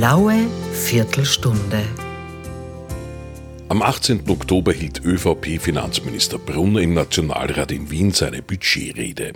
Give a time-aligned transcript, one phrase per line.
[0.00, 1.84] blaue Viertelstunde.
[3.68, 4.30] Am 18.
[4.30, 9.34] Oktober hielt ÖVP-Finanzminister Brunner im Nationalrat in Wien seine Budgetrede.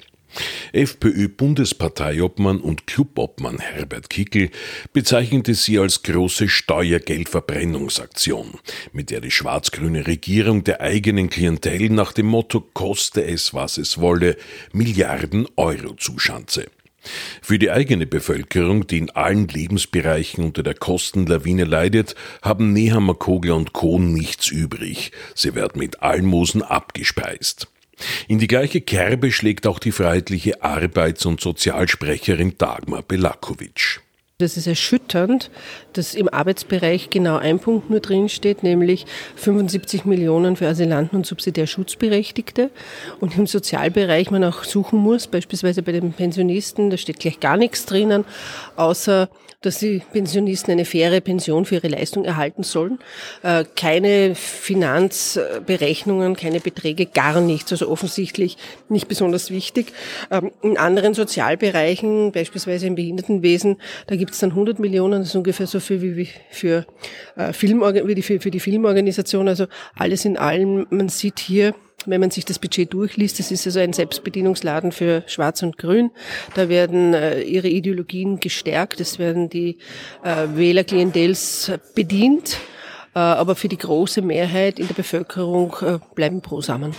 [0.73, 4.49] FPÖ-Bundesparteiobmann und Clubobmann Herbert Kickel
[4.95, 8.55] bezeichnete sie als große Steuergeldverbrennungsaktion,
[8.95, 14.01] mit der die schwarz-grüne Regierung der eigenen Klientel nach dem Motto koste es, was es
[14.01, 14.39] wolle,
[14.73, 16.69] Milliarden Euro zuschanze.
[17.43, 23.57] Für die eigene Bevölkerung, die in allen Lebensbereichen unter der Kostenlawine leidet, haben Nehammer Kogler
[23.57, 23.99] und Co.
[23.99, 25.13] nichts übrig.
[25.35, 27.69] Sie werden mit Almosen abgespeist.
[28.27, 34.04] In die gleiche Kerbe schlägt auch die freiheitliche Arbeits- und Sozialsprecherin Dagmar Belakovic.
[34.39, 35.49] Das ist erschütternd,
[35.93, 41.69] dass im Arbeitsbereich genau ein Punkt nur drinsteht, nämlich 75 Millionen für Asylanten und subsidiär
[41.69, 42.71] Schutzberechtigte.
[43.21, 47.57] Und im Sozialbereich man auch suchen muss, beispielsweise bei den Pensionisten, da steht gleich gar
[47.57, 48.25] nichts drinnen,
[48.75, 49.29] außer
[49.65, 52.99] dass die Pensionisten eine faire Pension für ihre Leistung erhalten sollen.
[53.43, 57.73] Äh, keine Finanzberechnungen, keine Beträge, gar nichts.
[57.73, 58.57] Also offensichtlich
[58.89, 59.93] nicht besonders wichtig.
[60.31, 63.77] Ähm, in anderen Sozialbereichen, beispielsweise im Behindertenwesen,
[64.07, 65.21] da gibt es dann 100 Millionen.
[65.21, 66.87] Das ist ungefähr so viel wie für,
[67.37, 67.83] äh, Film,
[68.23, 69.49] für die Filmorganisation.
[69.49, 70.87] Also alles in allem.
[70.91, 71.75] Man sieht hier,
[72.07, 76.11] wenn man sich das Budget durchliest, das ist also ein Selbstbedienungsladen für Schwarz und Grün.
[76.55, 79.79] Da werden äh, ihre Ideologien gestärkt, es werden die
[80.23, 82.59] äh, Wählerklientels bedient,
[83.15, 86.95] äh, aber für die große Mehrheit in der Bevölkerung äh, bleiben Prosamen.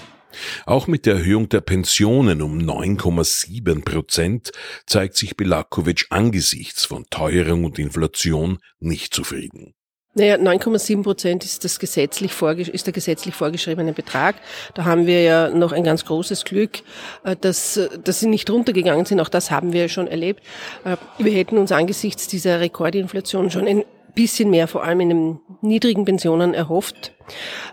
[0.65, 4.51] Auch mit der Erhöhung der Pensionen um 9,7 Prozent
[4.85, 9.73] zeigt sich Belakovic angesichts von Teuerung und Inflation nicht zufrieden.
[10.17, 14.35] Naja, 9,7 Prozent ist, das gesetzlich ist der gesetzlich vorgeschriebene Betrag.
[14.73, 16.83] Da haben wir ja noch ein ganz großes Glück,
[17.25, 19.19] äh, dass, dass sie nicht runtergegangen sind.
[19.19, 20.41] Auch das haben wir schon erlebt.
[20.85, 23.83] Äh, wir hätten uns angesichts dieser Rekordinflation schon ein
[24.15, 27.11] bisschen mehr, vor allem in den niedrigen Pensionen erhofft.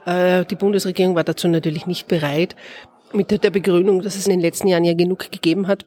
[0.05, 2.57] Äh, die Bundesregierung war dazu natürlich nicht bereit,
[3.13, 5.87] mit der Begründung, dass es in den letzten Jahren ja genug gegeben hat.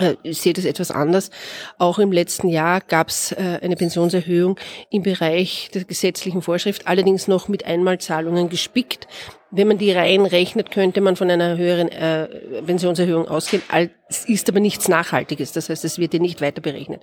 [0.00, 1.30] Äh, ich sehe das etwas anders.
[1.78, 4.58] Auch im letzten Jahr gab es äh, eine Pensionserhöhung
[4.90, 9.06] im Bereich der gesetzlichen Vorschrift, allerdings noch mit Einmalzahlungen gespickt.
[9.52, 12.28] Wenn man die rein rechnet, könnte man von einer höheren äh,
[12.62, 13.62] Pensionserhöhung ausgehen.
[14.08, 17.02] Es ist aber nichts Nachhaltiges, das heißt, es wird hier nicht weiter berechnet.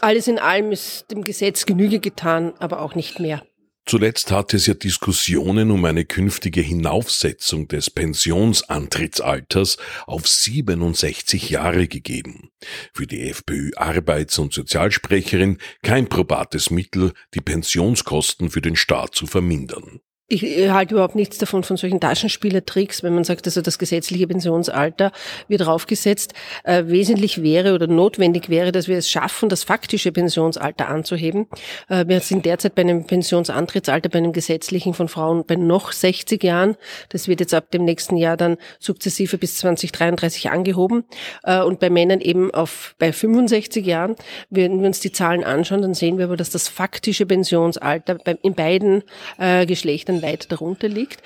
[0.00, 3.42] Alles in allem ist dem Gesetz Genüge getan, aber auch nicht mehr.
[3.88, 12.50] Zuletzt hat es ja Diskussionen um eine künftige Hinaufsetzung des Pensionsantrittsalters auf 67 Jahre gegeben.
[12.92, 19.26] Für die FPÖ Arbeits- und Sozialsprecherin kein probates Mittel, die Pensionskosten für den Staat zu
[19.26, 20.00] vermindern.
[20.30, 25.10] Ich halte überhaupt nichts davon, von solchen Taschenspielertricks, wenn man sagt, also das gesetzliche Pensionsalter
[25.48, 26.34] wird draufgesetzt.
[26.64, 31.46] Äh, wesentlich wäre oder notwendig wäre, dass wir es schaffen, das faktische Pensionsalter anzuheben.
[31.88, 36.44] Äh, wir sind derzeit bei einem Pensionsantrittsalter, bei einem gesetzlichen von Frauen bei noch 60
[36.44, 36.76] Jahren.
[37.08, 41.04] Das wird jetzt ab dem nächsten Jahr dann sukzessive bis 2033 angehoben.
[41.42, 44.14] Äh, und bei Männern eben auf bei 65 Jahren.
[44.50, 48.54] Wenn wir uns die Zahlen anschauen, dann sehen wir aber, dass das faktische Pensionsalter in
[48.54, 49.04] beiden
[49.38, 51.22] äh, Geschlechtern weit darunter liegt.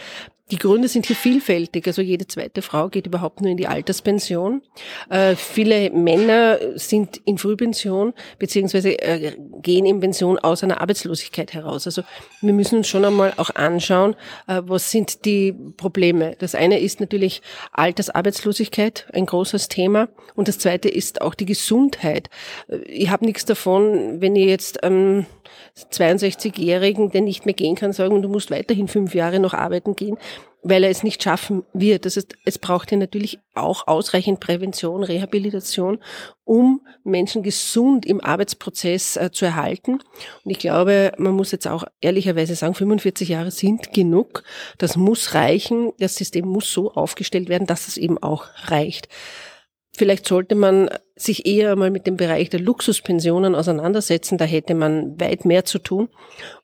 [0.53, 1.87] Die Gründe sind hier vielfältig.
[1.87, 4.61] Also jede zweite Frau geht überhaupt nur in die Alterspension.
[5.09, 9.33] Äh, viele Männer sind in Frühpension beziehungsweise äh,
[9.63, 11.87] gehen in Pension aus einer Arbeitslosigkeit heraus.
[11.87, 12.03] Also
[12.43, 14.15] wir müssen uns schon einmal auch anschauen,
[14.47, 16.37] äh, was sind die Probleme.
[16.39, 17.41] Das eine ist natürlich
[17.73, 20.11] Altersarbeitslosigkeit, ein großes Thema.
[20.35, 22.29] Und das zweite ist auch die Gesundheit.
[22.69, 25.25] Äh, ich habe nichts davon, wenn ihr jetzt ähm,
[25.91, 30.19] 62-Jährigen, der nicht mehr gehen kann, sagen, du musst weiterhin fünf Jahre noch arbeiten gehen,
[30.63, 32.07] weil er es nicht schaffen wird.
[32.07, 35.99] Das heißt, es braucht ja natürlich auch ausreichend Prävention, Rehabilitation,
[36.45, 40.01] um Menschen gesund im Arbeitsprozess äh, zu erhalten.
[40.45, 44.45] Und ich glaube, man muss jetzt auch ehrlicherweise sagen, 45 Jahre sind genug.
[44.79, 45.93] Das muss reichen.
[45.99, 49.09] Das System muss so aufgestellt werden, dass es eben auch reicht.
[49.95, 54.39] Vielleicht sollte man sich eher mal mit dem Bereich der Luxuspensionen auseinandersetzen.
[54.39, 56.09] Da hätte man weit mehr zu tun.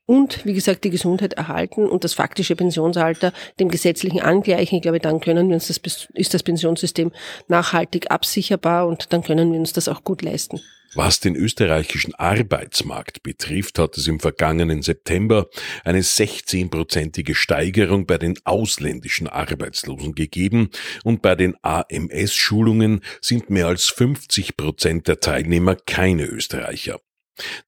[0.09, 4.77] Und, wie gesagt, die Gesundheit erhalten und das faktische Pensionsalter dem gesetzlichen angleichen.
[4.77, 7.13] Ich glaube, dann können wir uns das, ist das Pensionssystem
[7.47, 10.63] nachhaltig absicherbar und dann können wir uns das auch gut leisten.
[10.95, 15.49] Was den österreichischen Arbeitsmarkt betrifft, hat es im vergangenen September
[15.85, 20.71] eine 16-prozentige Steigerung bei den ausländischen Arbeitslosen gegeben
[21.05, 26.99] und bei den AMS-Schulungen sind mehr als 50 Prozent der Teilnehmer keine Österreicher.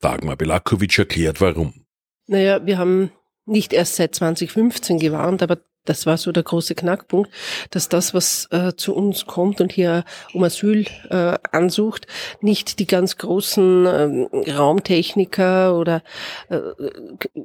[0.01, 1.85] Dagmar Belakovic erklärt warum.
[2.31, 3.11] Naja, wir haben
[3.45, 7.29] nicht erst seit 2015 gewarnt, aber das war so der große Knackpunkt,
[7.71, 12.07] dass das, was äh, zu uns kommt und hier um Asyl äh, ansucht,
[12.41, 16.05] nicht die ganz großen äh, Raumtechniker oder
[16.51, 16.61] äh,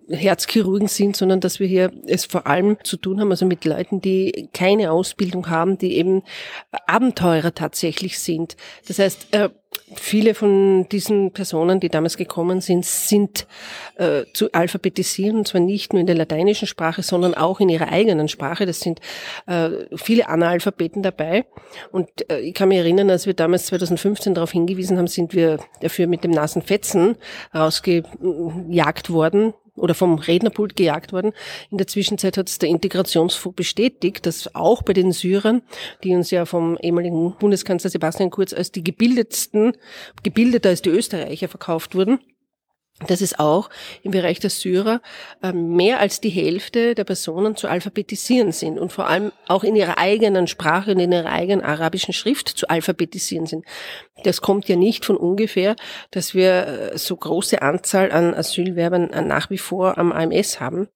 [0.09, 4.01] Herzchirurgen sind, sondern dass wir hier es vor allem zu tun haben, also mit Leuten,
[4.01, 6.21] die keine Ausbildung haben, die eben
[6.85, 8.55] Abenteurer tatsächlich sind.
[8.87, 9.49] Das heißt, äh,
[9.95, 13.47] viele von diesen Personen, die damals gekommen sind, sind
[13.95, 17.89] äh, zu alphabetisieren, und zwar nicht nur in der lateinischen Sprache, sondern auch in ihrer
[17.89, 18.65] eigenen Sprache.
[18.65, 18.99] Das sind
[19.47, 21.45] äh, viele Analphabeten dabei.
[21.91, 25.59] Und äh, ich kann mich erinnern, als wir damals 2015 darauf hingewiesen haben, sind wir
[25.81, 27.15] dafür mit dem nassen Fetzen
[27.53, 31.31] rausgejagt worden oder vom Rednerpult gejagt worden.
[31.69, 35.61] In der Zwischenzeit hat es der Integrationsfonds bestätigt, dass auch bei den Syrern,
[36.03, 39.73] die uns ja vom ehemaligen Bundeskanzler Sebastian Kurz als die gebildetsten,
[40.23, 42.19] gebildeter als die Österreicher verkauft wurden,
[43.07, 43.69] dass es auch
[44.03, 45.01] im Bereich der Syrer
[45.43, 49.75] äh, mehr als die Hälfte der Personen zu alphabetisieren sind und vor allem auch in
[49.75, 53.65] ihrer eigenen Sprache und in ihrer eigenen arabischen Schrift zu alphabetisieren sind.
[54.23, 55.75] Das kommt ja nicht von ungefähr,
[56.11, 60.87] dass wir äh, so große Anzahl an Asylwerbern äh, nach wie vor am AMS haben.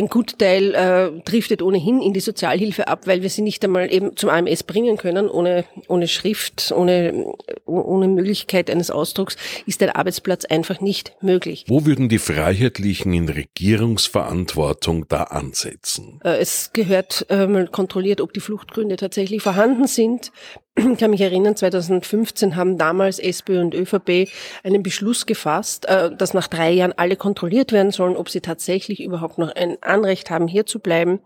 [0.00, 3.92] Ein guter Teil äh, driftet ohnehin in die Sozialhilfe ab, weil wir sie nicht einmal
[3.92, 5.28] eben zum AMS bringen können.
[5.28, 7.34] Ohne, ohne Schrift, ohne,
[7.66, 9.36] ohne Möglichkeit eines Ausdrucks
[9.66, 11.66] ist der Arbeitsplatz einfach nicht möglich.
[11.68, 16.18] Wo würden die Freiheitlichen in Regierungsverantwortung da ansetzen?
[16.24, 20.32] Äh, es gehört äh, mal kontrolliert, ob die Fluchtgründe tatsächlich vorhanden sind.
[20.80, 24.30] Ich kann mich erinnern, 2015 haben damals SPÖ und ÖVP
[24.64, 29.02] einen Beschluss gefasst, äh, dass nach drei Jahren alle kontrolliert werden sollen, ob sie tatsächlich
[29.02, 31.20] überhaupt noch ein Anrecht haben, hier zu bleiben.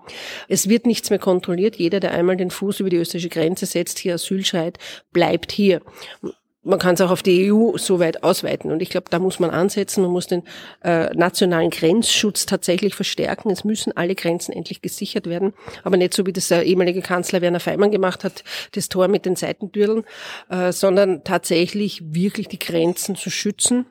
[0.49, 1.77] Es wird nichts mehr kontrolliert.
[1.77, 4.79] Jeder, der einmal den Fuß über die österreichische Grenze setzt, hier Asyl schreit,
[5.13, 5.81] bleibt hier
[6.65, 8.73] man kann es auch auf die EU so weit ausweiten.
[8.73, 10.03] Und ich glaube, da muss man ansetzen.
[10.03, 10.43] Man muss den
[10.83, 13.51] äh, nationalen Grenzschutz tatsächlich verstärken.
[13.51, 15.53] Es müssen alle Grenzen endlich gesichert werden.
[15.83, 19.27] Aber nicht so, wie das der ehemalige Kanzler Werner Feimann gemacht hat, das Tor mit
[19.27, 20.05] den Seitentürlen,
[20.49, 23.87] äh, sondern tatsächlich wirklich die Grenzen zu schützen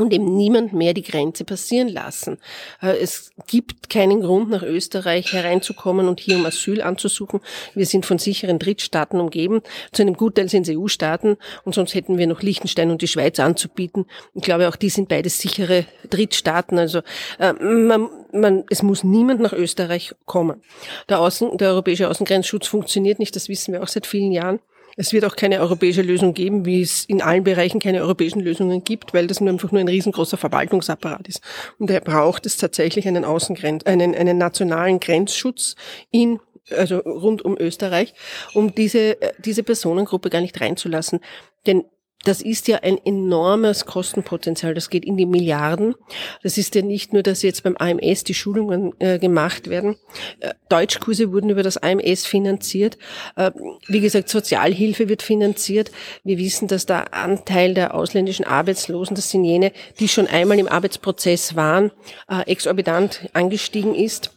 [0.00, 2.38] und eben niemand mehr die Grenze passieren lassen.
[2.82, 7.40] Äh, es gibt keinen Grund, nach Österreich hereinzukommen und hier um Asyl anzusuchen.
[7.74, 9.62] Wir sind von sicheren Drittstaaten umgeben.
[9.92, 13.38] Zu einem Gutteil sind es EU-Staaten und sonst hätten wir noch Liechtenstein und die Schweiz
[13.38, 14.06] anzubieten.
[14.34, 16.78] Ich glaube, auch die sind beides sichere Drittstaaten.
[16.78, 17.00] Also
[17.38, 20.62] äh, man, man, es muss niemand nach Österreich kommen.
[21.08, 24.60] Der, Außen, der europäische Außengrenzschutz funktioniert nicht, das wissen wir auch seit vielen Jahren.
[24.96, 28.84] Es wird auch keine europäische Lösung geben, wie es in allen Bereichen keine europäischen Lösungen
[28.84, 31.40] gibt, weil das nur einfach nur ein riesengroßer Verwaltungsapparat ist.
[31.78, 35.76] Und er braucht es tatsächlich einen Außengrenz, einen, einen nationalen Grenzschutz
[36.10, 36.40] in
[36.76, 38.14] also rund um Österreich,
[38.54, 41.20] um diese, diese Personengruppe gar nicht reinzulassen.
[41.66, 41.84] Denn
[42.24, 44.74] das ist ja ein enormes Kostenpotenzial.
[44.74, 45.94] Das geht in die Milliarden.
[46.42, 49.96] Das ist ja nicht nur, dass jetzt beim AMS die Schulungen äh, gemacht werden.
[50.40, 52.98] Äh, Deutschkurse wurden über das AMS finanziert.
[53.36, 53.52] Äh,
[53.86, 55.90] wie gesagt, Sozialhilfe wird finanziert.
[56.22, 60.68] Wir wissen, dass der Anteil der ausländischen Arbeitslosen, das sind jene, die schon einmal im
[60.68, 61.90] Arbeitsprozess waren,
[62.28, 64.32] äh, exorbitant angestiegen ist.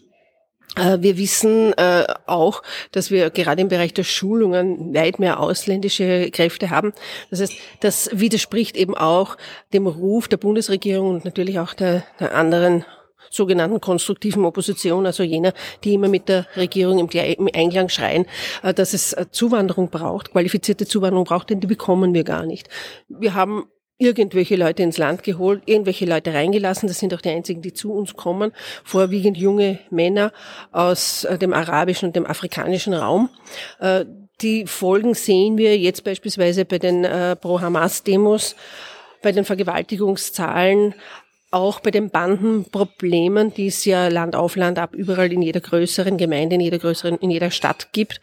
[0.75, 6.31] Äh, wir wissen äh, auch, dass wir gerade im Bereich der Schulungen weit mehr ausländische
[6.31, 6.94] Kräfte haben.
[7.30, 9.38] Das heißt, das widerspricht eben auch
[9.74, 12.86] dem Ruf der Bundesregierung und natürlich auch der, der anderen
[13.30, 18.25] sogenannten konstruktiven Opposition, also jener, die immer mit der Regierung im Einklang schreien,
[18.62, 22.69] äh, dass es Zuwanderung braucht, qualifizierte Zuwanderung braucht, denn die bekommen wir gar nicht.
[23.07, 23.66] Wir haben
[23.97, 26.88] irgendwelche Leute ins Land geholt, irgendwelche Leute reingelassen.
[26.88, 28.52] Das sind auch die einzigen, die zu uns kommen.
[28.83, 30.31] Vorwiegend junge Männer
[30.71, 33.30] aus äh, dem arabischen und dem afrikanischen Raum.
[33.80, 34.06] Äh,
[34.42, 38.56] die Folgen sehen wir jetzt beispielsweise bei den äh, Pro-Hamas-Demos,
[39.21, 40.95] bei den Vergewaltigungszahlen,
[41.52, 46.18] auch bei den Bandenproblemen, die es ja Land auf Land ab überall in jeder größeren
[46.18, 48.19] Gemeinde, in jeder größeren, in jeder Stadt gibt.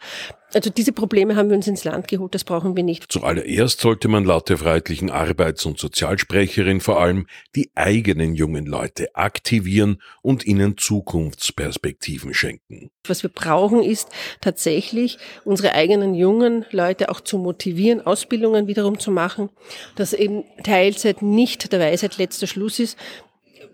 [0.53, 3.11] Also diese Probleme haben wir uns ins Land geholt, das brauchen wir nicht.
[3.11, 9.15] Zuallererst sollte man laut der freiheitlichen Arbeits- und Sozialsprecherin vor allem die eigenen jungen Leute
[9.15, 12.91] aktivieren und ihnen Zukunftsperspektiven schenken.
[13.07, 14.09] Was wir brauchen, ist
[14.41, 19.49] tatsächlich unsere eigenen jungen Leute auch zu motivieren, Ausbildungen wiederum zu machen,
[19.95, 22.97] dass eben Teilzeit nicht der Weisheit letzter Schluss ist,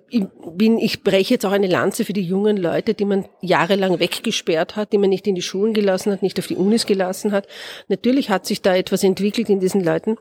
[0.10, 0.24] ich
[0.56, 4.76] bin, ich breche jetzt auch eine Lanze für die jungen Leute, die man jahrelang weggesperrt
[4.76, 7.48] hat, die man nicht in die Schulen gelassen hat, nicht auf die Unis gelassen hat.
[7.90, 10.18] Natürlich hat sich da etwas entwickelt in diesen Leuten,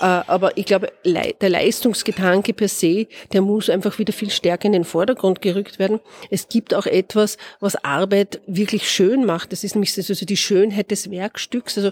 [0.00, 4.72] äh, aber ich glaube, der Leistungsgedanke per se, der muss einfach wieder viel stärker in
[4.72, 6.00] den Vordergrund gerückt werden.
[6.30, 9.52] Es gibt auch etwas, was Arbeit wirklich schön macht.
[9.52, 11.76] Das ist nämlich also die Schönheit des Werkstücks.
[11.76, 11.90] Also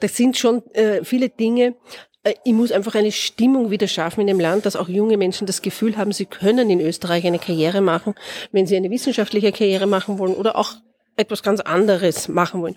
[0.00, 1.74] das sind schon äh, viele Dinge,
[2.44, 5.62] ich muss einfach eine Stimmung wieder schaffen in dem Land, dass auch junge Menschen das
[5.62, 8.14] Gefühl haben, sie können in Österreich eine Karriere machen,
[8.52, 10.74] wenn sie eine wissenschaftliche Karriere machen wollen oder auch
[11.16, 12.76] etwas ganz anderes machen wollen.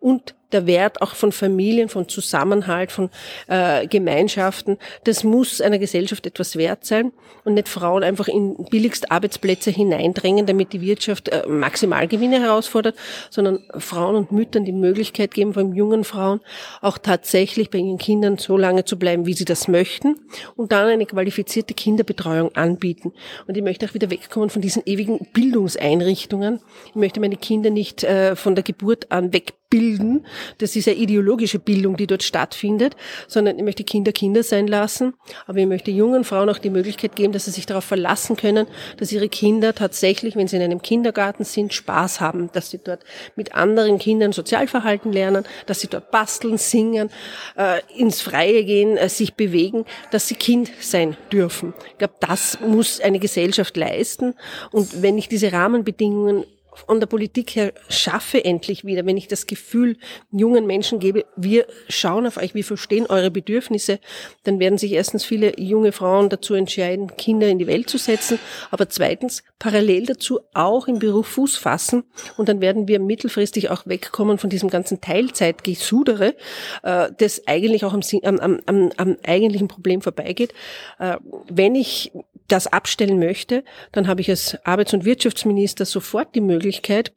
[0.00, 3.10] Und der Wert auch von Familien, von Zusammenhalt, von
[3.46, 7.12] äh, Gemeinschaften, das muss einer Gesellschaft etwas wert sein
[7.44, 12.96] und nicht Frauen einfach in billigst Arbeitsplätze hineindrängen, damit die Wirtschaft äh, Maximalgewinne herausfordert,
[13.30, 16.40] sondern Frauen und Müttern die Möglichkeit geben, vor allem jungen Frauen,
[16.80, 20.16] auch tatsächlich bei ihren Kindern so lange zu bleiben, wie sie das möchten
[20.56, 23.12] und dann eine qualifizierte Kinderbetreuung anbieten.
[23.46, 26.60] Und ich möchte auch wieder wegkommen von diesen ewigen Bildungseinrichtungen.
[26.88, 30.26] Ich möchte meine Kinder nicht äh, von der Geburt an weg bilden.
[30.58, 32.96] Das ist eine ideologische Bildung, die dort stattfindet,
[33.28, 35.14] sondern ich möchte Kinder Kinder sein lassen.
[35.46, 38.66] Aber ich möchte jungen Frauen auch die Möglichkeit geben, dass sie sich darauf verlassen können,
[38.98, 43.04] dass ihre Kinder tatsächlich, wenn sie in einem Kindergarten sind, Spaß haben, dass sie dort
[43.36, 47.10] mit anderen Kindern Sozialverhalten lernen, dass sie dort basteln, singen,
[47.56, 51.72] äh, ins Freie gehen, äh, sich bewegen, dass sie Kind sein dürfen.
[51.92, 54.34] Ich glaube, das muss eine Gesellschaft leisten.
[54.72, 56.44] Und wenn ich diese Rahmenbedingungen
[56.86, 59.96] von der Politik her schaffe endlich wieder, wenn ich das Gefühl
[60.30, 64.00] jungen Menschen gebe, wir schauen auf euch, wir verstehen eure Bedürfnisse,
[64.44, 68.38] dann werden sich erstens viele junge Frauen dazu entscheiden, Kinder in die Welt zu setzen,
[68.70, 72.04] aber zweitens parallel dazu auch im Beruf Fuß fassen
[72.36, 76.34] und dann werden wir mittelfristig auch wegkommen von diesem ganzen Teilzeitgesudere,
[76.82, 78.02] äh, das eigentlich auch am,
[78.40, 80.52] am, am, am eigentlichen Problem vorbeigeht.
[80.98, 81.16] Äh,
[81.48, 82.12] wenn ich
[82.52, 87.12] das abstellen möchte, dann habe ich als Arbeits- und Wirtschaftsminister sofort die Möglichkeit,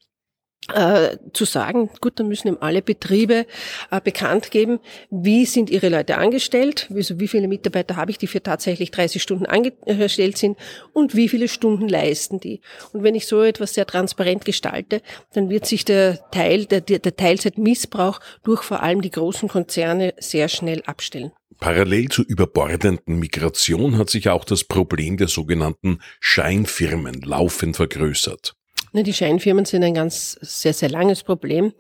[0.74, 3.46] äh, zu sagen, gut, dann müssen eben alle Betriebe
[3.92, 4.80] äh, bekannt geben,
[5.10, 9.22] wie sind ihre Leute angestellt, also wie viele Mitarbeiter habe ich, die für tatsächlich 30
[9.22, 10.58] Stunden angestellt sind
[10.94, 12.62] und wie viele Stunden leisten die.
[12.92, 15.02] Und wenn ich so etwas sehr transparent gestalte,
[15.34, 20.48] dann wird sich der Teil, der, der Teilzeitmissbrauch durch vor allem die großen Konzerne sehr
[20.48, 21.32] schnell abstellen.
[21.60, 28.56] Parallel zur überbordenden Migration hat sich auch das Problem der sogenannten Scheinfirmen laufend vergrößert.
[28.96, 31.74] Die Scheinfirmen sind ein ganz sehr, sehr langes Problem.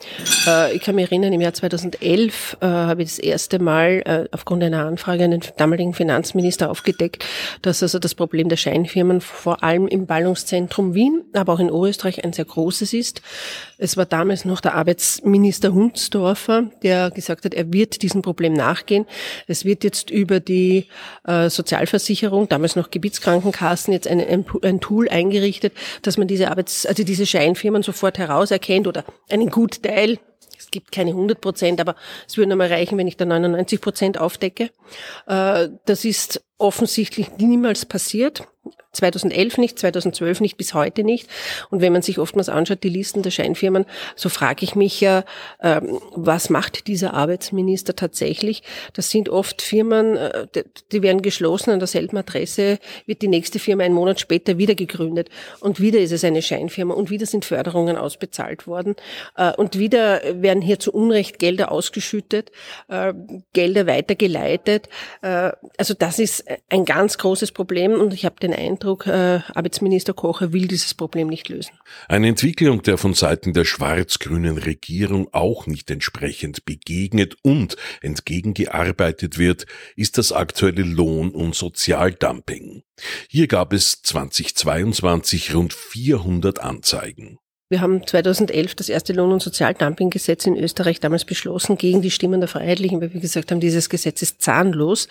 [0.47, 4.27] Äh, ich kann mich erinnern, im Jahr 2011 äh, habe ich das erste Mal äh,
[4.31, 7.23] aufgrund einer Anfrage an den damaligen Finanzminister aufgedeckt,
[7.61, 12.23] dass also das Problem der Scheinfirmen vor allem im Ballungszentrum Wien, aber auch in Oberösterreich
[12.23, 13.21] ein sehr großes ist.
[13.77, 19.05] Es war damals noch der Arbeitsminister Hundsdorfer, der gesagt hat, er wird diesem Problem nachgehen.
[19.45, 20.87] Es wird jetzt über die
[21.25, 27.83] Sozialversicherung, damals noch Gebietskrankenkassen, jetzt ein, ein, Tool eingerichtet, dass man diese Arbeits, diese Scheinfirmen
[27.83, 30.19] sofort herauserkennt oder einen Gutteil.
[30.57, 31.95] Es gibt keine 100 Prozent, aber
[32.27, 34.69] es würde einmal reichen, wenn ich da 99 Prozent aufdecke.
[35.27, 38.47] Äh, das ist offensichtlich niemals passiert.
[38.93, 41.27] 2011 nicht, 2012 nicht, bis heute nicht.
[41.71, 43.85] Und wenn man sich oftmals anschaut, die Listen der Scheinfirmen,
[44.15, 45.25] so frage ich mich ja,
[45.61, 48.61] ähm, was macht dieser Arbeitsminister tatsächlich?
[48.93, 50.47] Das sind oft Firmen, äh,
[50.91, 55.29] die werden geschlossen an derselben Adresse, wird die nächste Firma einen Monat später wieder gegründet.
[55.59, 58.95] Und wieder ist es eine Scheinfirma und wieder sind Förderungen ausbezahlt worden.
[59.35, 62.51] Äh, und wieder werden hier zu Unrecht Gelder ausgeschüttet,
[62.89, 63.13] äh,
[63.53, 64.87] Gelder weitergeleitet.
[65.21, 70.53] Also das ist ein ganz großes Problem und ich habe den Eindruck, äh, Arbeitsminister Kocher
[70.53, 71.71] will dieses Problem nicht lösen.
[72.07, 79.65] Eine Entwicklung, der von Seiten der schwarz-grünen Regierung auch nicht entsprechend begegnet und entgegengearbeitet wird,
[79.95, 82.83] ist das aktuelle Lohn- und Sozialdumping.
[83.27, 87.39] Hier gab es 2022 rund 400 Anzeigen.
[87.69, 92.39] Wir haben 2011 das erste Lohn- und Sozialdumpinggesetz in Österreich damals beschlossen gegen die Stimmen
[92.39, 95.07] der Freiheitlichen, weil wir gesagt haben, dieses Gesetz ist zahnlos.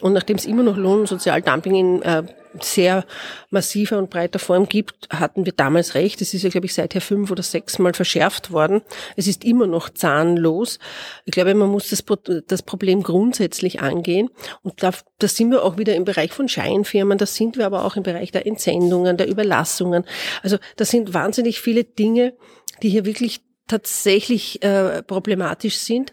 [0.00, 2.22] Und nachdem es immer noch Lohn- und Sozialdumping in äh,
[2.60, 3.04] sehr
[3.50, 6.20] massiver und breiter Form gibt, hatten wir damals recht.
[6.20, 8.82] Es ist ja, glaube ich, seither fünf oder sechs Mal verschärft worden.
[9.16, 10.78] Es ist immer noch zahnlos.
[11.24, 12.04] Ich glaube, man muss das,
[12.46, 14.30] das Problem grundsätzlich angehen.
[14.62, 17.18] Und da, da sind wir auch wieder im Bereich von Scheinfirmen.
[17.18, 20.04] Da sind wir aber auch im Bereich der Entsendungen, der Überlassungen.
[20.42, 22.34] Also das sind wahnsinnig viele Dinge,
[22.82, 26.12] die hier wirklich tatsächlich äh, problematisch sind.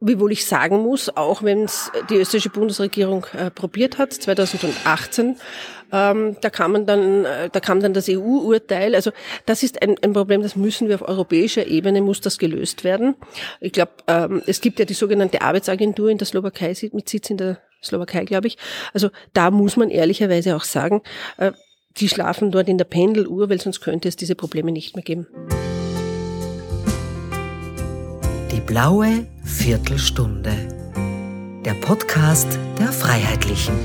[0.00, 5.36] Wiewohl ich sagen muss, auch wenn es die österreichische Bundesregierung äh, probiert hat, 2018,
[5.92, 8.94] ähm, da kam dann, äh, da kam dann das EU-Urteil.
[8.94, 9.12] Also
[9.46, 13.14] das ist ein, ein, Problem, das müssen wir auf europäischer Ebene muss das gelöst werden.
[13.60, 17.38] Ich glaube, ähm, es gibt ja die sogenannte Arbeitsagentur in der Slowakei mit Sitz in
[17.38, 18.58] der Slowakei, glaube ich.
[18.92, 21.02] Also da muss man ehrlicherweise auch sagen,
[21.38, 21.52] äh,
[21.96, 25.26] die schlafen dort in der Pendeluhr, weil sonst könnte es diese Probleme nicht mehr geben.
[28.66, 30.50] Blaue Viertelstunde.
[31.64, 33.76] Der Podcast der Freiheitlichen.